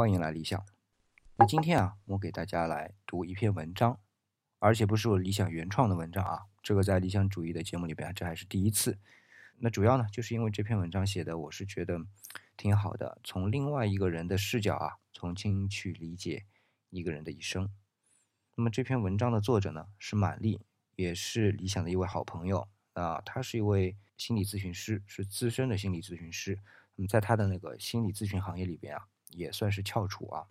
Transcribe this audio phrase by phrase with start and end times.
[0.00, 0.64] 欢迎来理想。
[1.36, 4.00] 那今天啊，我给大家来读一篇文章，
[4.58, 8.98] 而且不是我理想原创的文章啊，这个在理想主义的节目里边，这还是第一次。
[9.58, 12.00] 那主要呢，就是因为这篇文章写的，我是觉得
[12.56, 16.46] 挺好的，从另外一个人的视角啊，重新去理解
[16.88, 17.68] 一个人的一生。
[18.54, 20.62] 那么这篇文章的作者呢，是满丽，
[20.96, 26.58] 也是理想的一位好朋友啊，他是一位心理咨询师，是资深的心理咨询师。
[26.96, 30.46] 那么在他的那个心理咨询行业里边啊，也算是翘楚啊。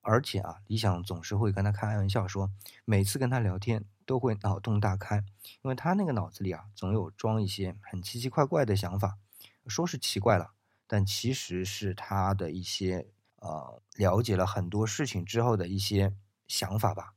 [0.00, 2.50] 而且啊，李想总是会跟他开玩笑说，
[2.84, 5.18] 每次跟他聊天都会脑洞大开，
[5.62, 9.18] 因为他那个脑子里啊，总有装一些很奇奇怪怪的想法。
[9.66, 10.54] 说是奇怪了，
[10.86, 16.14] 但其实是他的一些呃了解了很多事情之后的一些
[16.46, 17.12] 想法吧。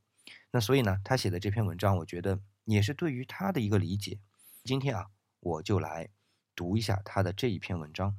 [0.51, 4.19] 那所以呢，他写的这篇文章，我觉得也是对于他的一个理解。
[4.65, 5.07] 今天啊，
[5.39, 6.09] 我就来
[6.53, 8.17] 读一下他的这一篇文章。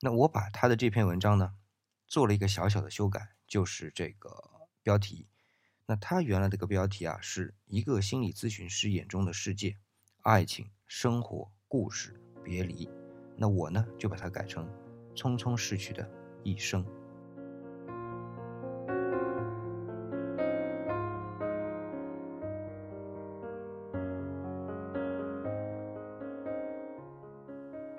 [0.00, 1.54] 那我把他的这篇文章呢，
[2.06, 3.36] 做了一个小小的修改。
[3.46, 4.28] 就是这个
[4.82, 5.28] 标题，
[5.86, 9.76] 那他原来这个标题啊，是一个心理咨询师眼中的世界，
[10.22, 12.90] 爱情、生活、故事、别离。
[13.36, 14.68] 那我呢，就把它改成
[15.14, 16.10] 匆匆逝去的
[16.42, 16.84] 一生。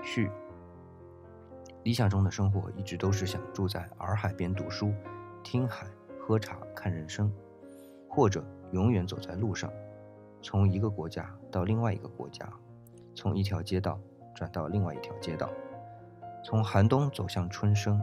[0.03, 0.30] 序：
[1.88, 4.93] 理想中的生活一直都是想住在洱海边读书。
[5.41, 5.88] 听海、
[6.19, 7.31] 喝茶、看人生，
[8.09, 9.72] 或者永远走在路上，
[10.41, 12.45] 从一个国家到另外一个国家，
[13.16, 13.97] 从一条街道
[14.35, 15.50] 转到另外一条街道，
[16.44, 18.01] 从寒冬走向春生，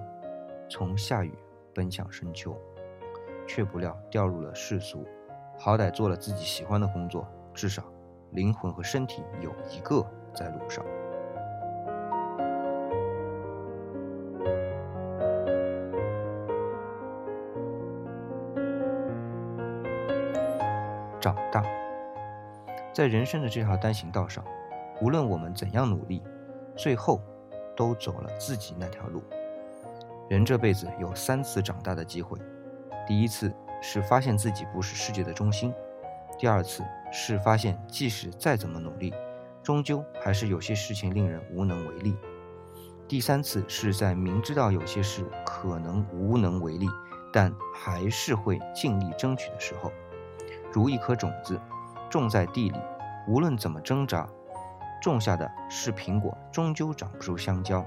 [0.67, 1.35] 从夏雨
[1.75, 2.57] 奔向深秋，
[3.47, 5.07] 却不料掉入了世俗。
[5.59, 7.85] 好歹做了自己喜欢的工作，至少
[8.31, 10.83] 灵魂和身体有一个在路上。
[21.25, 21.65] 长大，
[22.93, 24.45] 在人生的这条单行道上，
[25.01, 26.23] 无论我们怎样努力，
[26.77, 27.19] 最后
[27.75, 29.23] 都走了自己那条路。
[30.29, 32.39] 人这辈子有三次长大的机会：
[33.07, 35.73] 第一次是发现自己不是世界的中心；
[36.39, 39.11] 第二次是发现即使再怎么努力，
[39.63, 42.13] 终究还是有些事情令人无能为力；
[43.09, 46.87] 第三次是在明知道有些事可能无能为力，
[47.33, 49.91] 但还是会尽力争取的时候。
[50.75, 51.61] 如一颗种子，
[52.11, 52.77] 种在地里，
[53.29, 54.29] 无论怎么挣扎，
[55.01, 57.87] 种下的是苹果，终究长不出香蕉。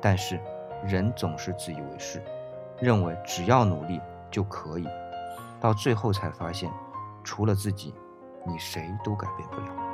[0.00, 0.40] 但是，
[0.84, 2.20] 人总是自以为是，
[2.80, 4.88] 认为只要努力就可以，
[5.60, 6.68] 到最后才发现，
[7.22, 7.94] 除了自己，
[8.44, 9.85] 你谁都改变不了。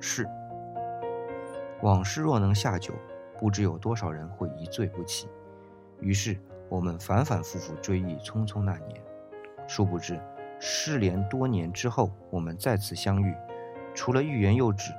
[0.00, 0.28] 事，
[1.82, 2.94] 往事若能下酒，
[3.38, 5.28] 不知有多少人会一醉不起。
[6.00, 9.02] 于是我们反反复复追忆匆匆那年，
[9.66, 10.20] 殊不知，
[10.60, 13.34] 失联多年之后，我们再次相遇，
[13.94, 14.92] 除了欲言又止，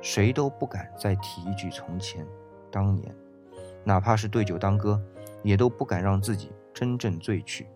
[0.00, 2.26] 谁都不敢再提一句从前、
[2.70, 3.14] 当年，
[3.82, 5.00] 哪怕是对酒当歌，
[5.42, 7.66] 也都不敢让自己真正醉去。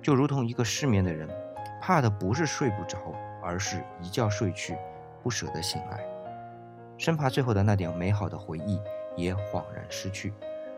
[0.00, 1.28] 就如同一个失眠的人，
[1.80, 2.98] 怕的不是睡不着，
[3.42, 4.76] 而是一觉睡去。
[5.22, 6.04] 不舍得醒来，
[7.02, 8.80] 生怕最后的那点美好的回忆
[9.16, 10.32] 也恍然失去。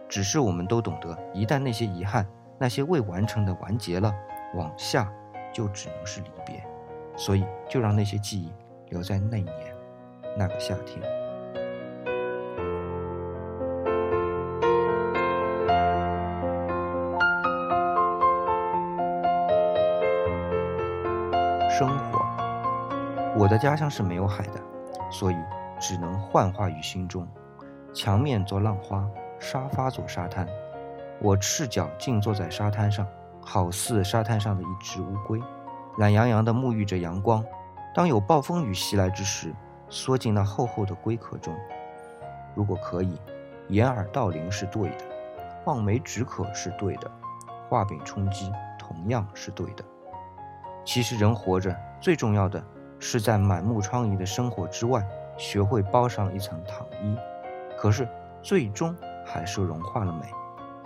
[0.09, 2.27] 只是我们都懂得，一旦那些遗憾、
[2.57, 4.11] 那些未完成的完结了，
[4.55, 5.13] 往下
[5.53, 6.65] 就只能是离别。
[7.15, 8.51] 所以，就让那些记忆
[8.89, 9.77] 留在那一年
[10.35, 11.03] 那个夏天。
[21.69, 22.25] 生活。
[23.37, 24.61] 我的家乡是没有海的，
[25.11, 25.37] 所以
[25.87, 27.29] 只能幻化于心中。
[27.93, 29.07] 墙面做浪花，
[29.39, 30.49] 沙发做沙滩，
[31.21, 33.07] 我赤脚静坐在沙滩上，
[33.39, 35.39] 好似沙滩上的一只乌龟，
[35.99, 37.45] 懒洋洋地沐浴着阳光。
[37.95, 39.55] 当有暴风雨袭来之时，
[39.91, 41.55] 缩进那厚厚的龟壳中。
[42.55, 43.21] 如果可以，
[43.69, 45.05] 掩耳盗铃是对的，
[45.67, 47.11] 望梅止渴是对的，
[47.69, 49.85] 画饼充饥同样是对的。
[50.83, 52.65] 其实人活着最重要的。
[53.01, 57.17] 是在满目疮痍的生活之外，学会包上一层糖衣，
[57.77, 58.09] 可是
[58.43, 58.95] 最终
[59.25, 60.27] 还是融化了美，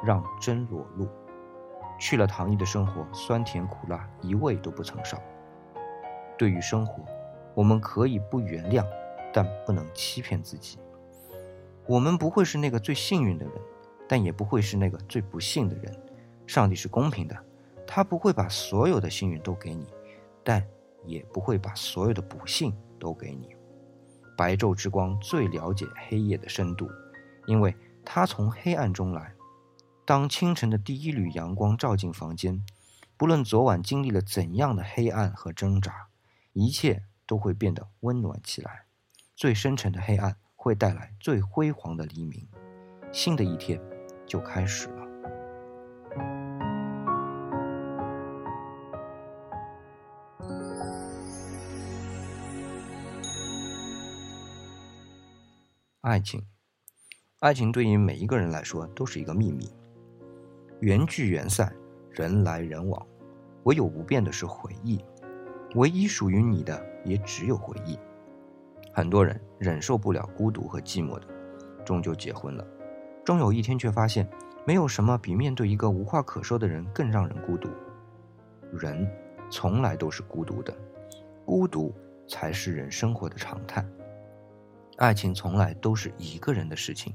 [0.04, 1.08] 让真裸露。
[2.00, 5.20] 去了糖衣的生活，酸甜苦辣一味都不曾少。
[6.36, 7.04] 对于生活，
[7.54, 8.86] 我们可以不原谅，
[9.32, 10.78] 但不能欺骗自己。
[11.86, 13.54] 我们不会是那个最幸运的人，
[14.06, 15.92] 但也不会是那个最不幸的人。
[16.46, 17.36] 上帝是公平的，
[17.86, 19.86] 他不会把所有的幸运都给你，
[20.44, 20.64] 但
[21.04, 23.56] 也不会把所有的不幸都给你。
[24.38, 26.88] 白昼之光最了解黑夜的深度，
[27.48, 27.74] 因为
[28.04, 29.34] 它从黑暗中来。
[30.04, 32.64] 当清晨的第一缕阳光照进房间，
[33.16, 36.06] 不论昨晚经历了怎样的黑暗和挣扎，
[36.52, 38.84] 一切都会变得温暖起来。
[39.34, 42.46] 最深沉的黑暗会带来最辉煌的黎明，
[43.10, 43.80] 新的一天
[44.24, 44.88] 就开始。
[56.08, 56.42] 爱情，
[57.40, 59.70] 爱情对于每一个人来说都是一个秘密。
[60.80, 61.70] 缘聚缘散，
[62.10, 63.06] 人来人往，
[63.64, 65.04] 唯有不变的是回忆。
[65.74, 67.98] 唯一属于你的，也只有回忆。
[68.90, 71.26] 很多人忍受不了孤独和寂寞的，
[71.84, 72.66] 终究结婚了，
[73.22, 74.26] 终有一天却发现，
[74.64, 77.68] 没有什么比面对一个无话可说的人更让人孤独。
[78.72, 79.06] 人
[79.50, 80.74] 从来都是孤独的，
[81.44, 81.94] 孤独
[82.26, 83.86] 才是人生活的常态。
[84.98, 87.14] 爱情从来都是一个人的事情，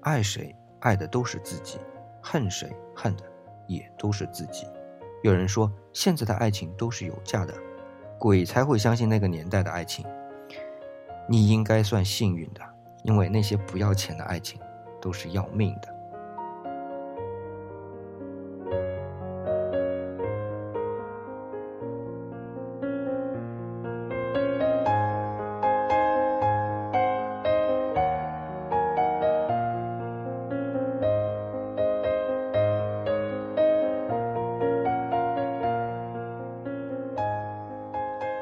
[0.00, 1.78] 爱谁爱的都是自己。
[2.20, 3.24] 恨谁恨的
[3.68, 4.66] 也都是自己。
[5.22, 7.54] 有人说现在的爱情都是有价的，
[8.18, 10.04] 鬼才会相信那个年代的爱情。
[11.28, 12.60] 你应该算幸运的，
[13.04, 14.60] 因为那些不要钱的爱情
[15.00, 15.94] 都是要命的。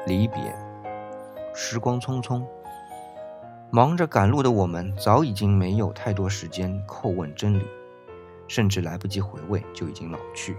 [0.07, 0.55] 离别，
[1.53, 2.41] 时光匆匆，
[3.69, 7.67] 忙着赶路的我们早已经没有太多时间叩问真理，
[8.47, 10.55] 甚至来不及回味就已经老去。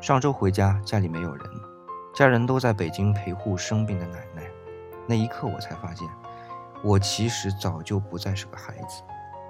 [0.00, 1.48] 上周回家，家里没有人，
[2.12, 4.42] 家人都在北京陪护生病的奶奶。
[5.06, 6.08] 那一刻，我才发现，
[6.82, 9.00] 我其实早就不再是个孩子。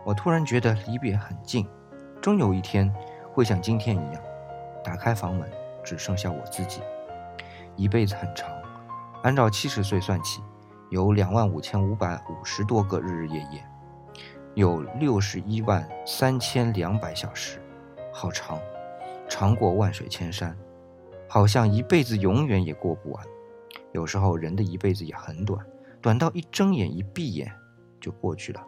[0.05, 1.67] 我突然觉得离别很近，
[2.21, 2.95] 终有一天
[3.33, 4.23] 会像今天一样，
[4.85, 5.51] 打开房门，
[5.83, 6.83] 只剩下我自己。
[7.77, 8.60] 一辈子很长。
[9.23, 10.43] 按照七十岁算起，
[10.89, 13.67] 有两万五千五百五十多个日日夜夜，
[14.55, 17.61] 有六十一万三千两百小时，
[18.13, 18.59] 好长，
[19.29, 20.57] 长过万水千山，
[21.29, 23.27] 好像一辈子永远也过不完。
[23.93, 25.67] 有时候人的一辈子也很短，
[26.01, 27.53] 短到一睁眼一闭眼
[28.01, 28.65] 就过去了。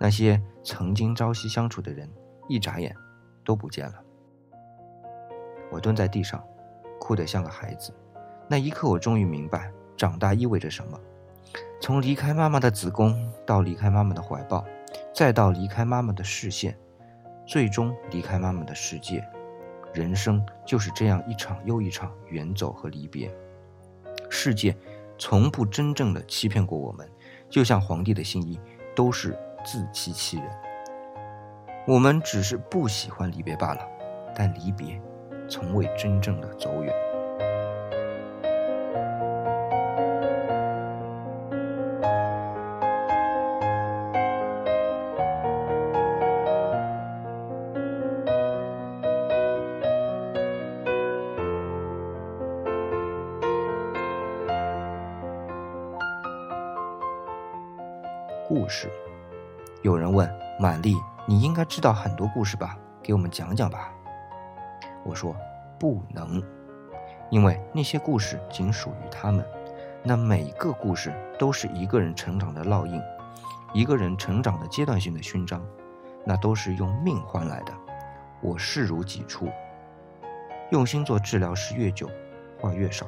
[0.00, 2.10] 那些曾经朝夕相处的人，
[2.48, 2.96] 一眨眼
[3.44, 3.94] 都不见了。
[5.70, 6.42] 我蹲在地上，
[6.98, 7.94] 哭得像个孩子。
[8.48, 9.70] 那一刻，我终于明白。
[9.96, 10.98] 长大意味着什么？
[11.80, 14.64] 从离开妈妈的子宫，到离开妈妈的怀抱，
[15.12, 16.78] 再到离开妈妈的视线，
[17.46, 19.24] 最终离开妈妈的世界。
[19.92, 23.30] 人生就是这样一场又一场远走和离别。
[24.30, 24.74] 世界
[25.18, 27.06] 从不真正的欺骗过我们，
[27.50, 28.58] 就像皇帝的新衣，
[28.94, 30.46] 都是自欺欺人。
[31.86, 33.86] 我们只是不喜欢离别罢了，
[34.34, 34.98] 但离别，
[35.48, 37.11] 从未真正的走远。
[58.62, 58.88] 故事，
[59.82, 60.94] 有人问满丽
[61.26, 62.78] ：“你应该知道很多故事吧？
[63.02, 63.92] 给我们讲讲吧。”
[65.04, 65.34] 我说
[65.80, 66.40] ：“不能，
[67.28, 69.44] 因为那些故事仅属于他们。
[70.04, 73.02] 那每个故事都是一个人成长的烙印，
[73.74, 75.60] 一个人成长的阶段性的勋章，
[76.24, 77.72] 那都是用命换来的。
[78.40, 79.48] 我视如己出。
[80.70, 82.08] 用心做治疗师越久，
[82.60, 83.06] 话越少，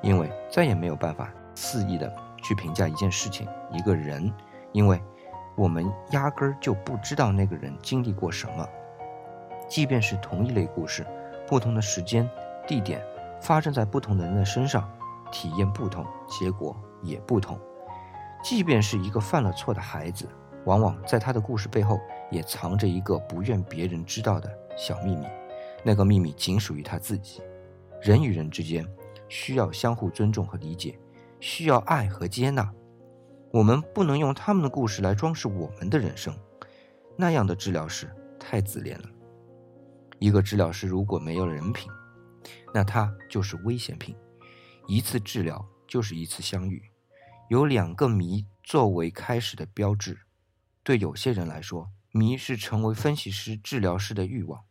[0.00, 4.32] 因为再也没有办法肆意的去评价一件事情、一个人。”
[4.72, 5.00] 因为，
[5.54, 8.66] 我们压根儿就不知道那个人经历过什么，
[9.68, 11.06] 即便是同一类故事，
[11.46, 12.28] 不同的时间、
[12.66, 13.02] 地点，
[13.40, 14.90] 发生在不同的人的身上，
[15.30, 17.58] 体验不同，结果也不同。
[18.42, 20.28] 即便是一个犯了错的孩子，
[20.64, 22.00] 往往在他的故事背后，
[22.30, 25.26] 也藏着一个不愿别人知道的小秘密，
[25.84, 27.40] 那个秘密仅属于他自己。
[28.00, 28.84] 人与人之间，
[29.28, 30.98] 需要相互尊重和理解，
[31.38, 32.68] 需要爱和接纳。
[33.52, 36.34] 我们不能用他们的故事来装饰我们的人生，
[37.18, 39.08] 那样的治疗师太自恋了。
[40.18, 41.92] 一个治疗师如果没有人品，
[42.72, 44.16] 那他就是危险品。
[44.88, 46.82] 一次治疗就是一次相遇，
[47.50, 50.18] 有两个谜作为开始的标志：
[50.82, 54.62] 对有些人来说，谜是成为分析师、治疗师的欲望，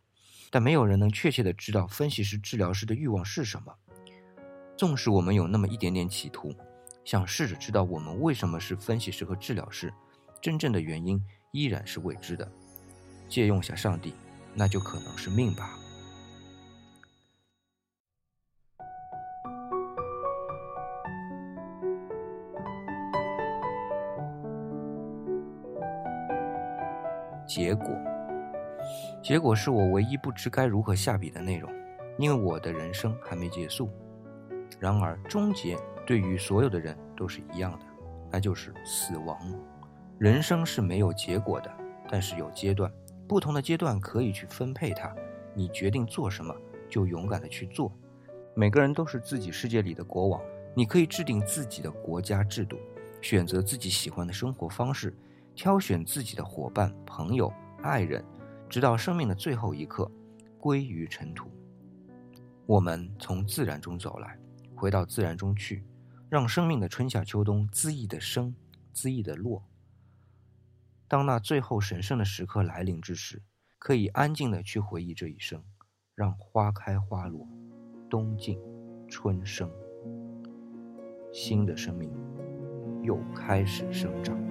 [0.50, 3.76] 但没有人能确切的知道分析师、治疗师的欲望是什么。
[4.76, 6.52] 纵使我们有那么一点点企图，
[7.04, 9.94] 想试着知道我们为什么是分析师和治疗师，
[10.42, 12.50] 真正的原因依然是未知的。
[13.28, 14.14] 借用下上帝，
[14.54, 15.78] 那就可能是命吧。
[27.48, 27.86] 结果，
[29.22, 31.70] 结果是我唯一不知该如何下笔的内容，
[32.18, 33.90] 因为我的人生还没结束。
[34.80, 35.78] 然而，终结
[36.12, 37.86] 对于所有的人都是一样的，
[38.30, 39.40] 那就是死亡。
[40.20, 41.72] 人生是没有结果的，
[42.10, 42.92] 但是有阶段，
[43.30, 45.16] 不同的阶段可以去分配它。
[45.54, 46.54] 你决定做什么，
[46.90, 47.90] 就勇敢的去做。
[48.54, 50.42] 每个人都是自己世界里的国王，
[50.76, 52.76] 你可以制定自己的国家制度，
[53.22, 55.16] 选择自己喜欢的生活方式。
[55.56, 57.50] 挑选自己的伙伴、朋友、
[57.84, 58.22] 爱人，
[58.68, 60.12] 直到生命的最后一刻，
[60.60, 61.50] 归于尘土。
[62.66, 64.38] 我们从自然中走来，
[64.76, 65.82] 回到自然中去，
[66.32, 68.56] 让生命的春夏秋冬恣意的生，
[68.96, 69.66] 恣意的落。
[71.10, 73.44] 当那最后神圣的时刻来临之时，
[73.78, 75.62] 可以安静的去回忆这一生，
[76.16, 77.46] 让花开花落，
[78.10, 78.58] 冬尽
[79.10, 79.70] 春生，
[81.34, 82.10] 新的生命
[83.04, 84.51] 又开始生长。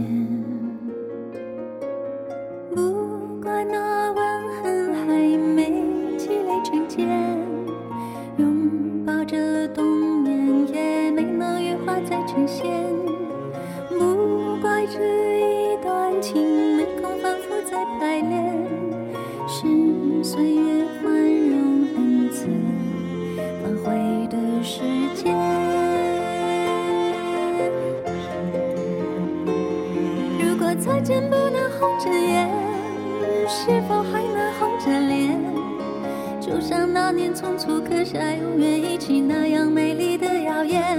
[14.93, 14.99] 这
[15.39, 18.67] 一段情没空反复再排练，
[19.47, 22.47] 是岁月宽容恩赐，
[23.63, 24.81] 放回的时
[25.15, 25.33] 间。
[30.39, 30.67] 如果。
[30.79, 32.49] 再见不能红着眼，
[33.47, 35.37] 是否还能红着脸？
[36.39, 40.97] 就像那年匆促刻下永远一起那样美丽的谣言。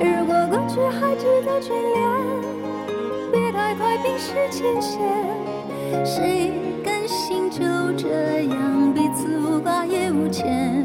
[0.00, 2.21] 如果过去还值得眷恋，
[4.02, 5.00] 冰释前嫌。
[6.04, 6.52] 谁
[6.84, 7.60] 甘心就
[7.96, 10.84] 这样彼此无挂也无牵？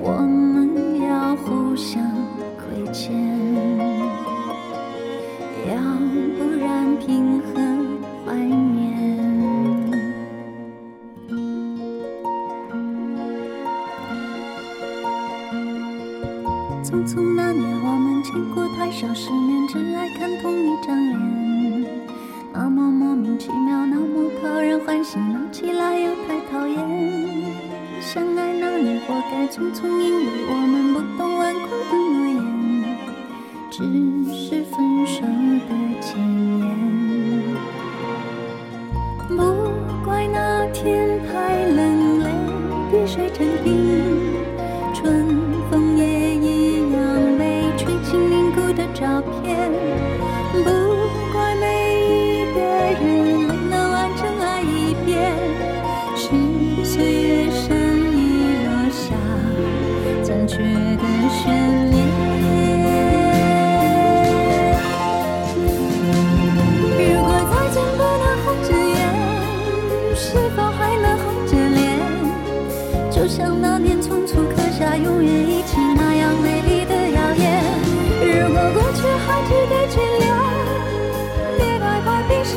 [0.00, 2.02] 我们要互相
[2.56, 3.12] 亏欠。
[5.68, 5.74] 要
[6.38, 7.46] 不然平和
[8.24, 8.96] 怀念
[16.82, 21.37] 匆匆那年，我们见过太少世面，只爱看同一张脸。
[22.60, 26.76] 那么莫名其妙，那么讨人欢喜，闹起来又太讨厌。
[28.00, 32.42] 相爱那年，活该匆匆，因为我们不懂顽固的诺言，
[33.70, 33.78] 只
[34.34, 36.18] 是分手的前
[36.58, 36.87] 言。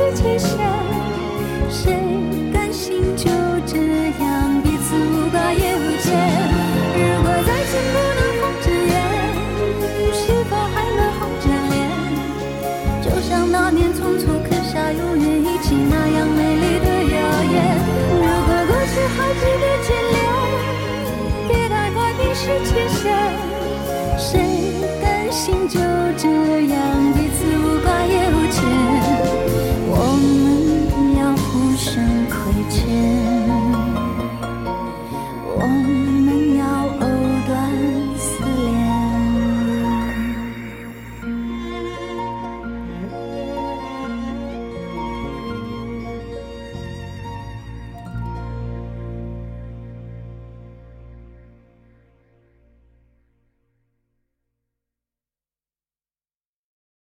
[0.10, 0.71] 去还值